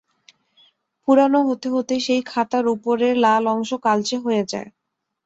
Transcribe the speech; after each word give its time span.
পুরোনো 1.03 1.39
হতে 1.47 1.67
হতে 1.75 1.95
সেই 1.99 2.21
খাতার 2.27 2.65
ওপরের 2.73 3.15
লাল 3.17 3.43
অংশ 3.47 3.69
কালচে 3.85 4.17
হয়ে 4.25 4.43
যায়। 4.51 4.69